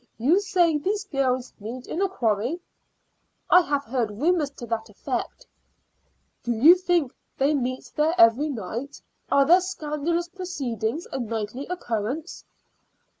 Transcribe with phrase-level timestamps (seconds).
[0.17, 2.59] You say these girls meet in a quarry?"
[3.51, 5.45] "I have heard rumors to that effect."
[6.41, 8.99] "Do you think they meet there every night?
[9.31, 12.45] Are their scandalous proceedings a nightly occurrence?"